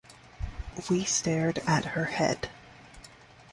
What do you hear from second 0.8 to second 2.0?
We stared at